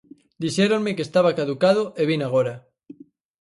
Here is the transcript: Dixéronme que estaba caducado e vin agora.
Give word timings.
Dixéronme 0.43 0.95
que 0.95 1.05
estaba 1.07 1.35
caducado 1.39 1.83
e 2.01 2.03
vin 2.09 2.21
agora. 2.23 2.53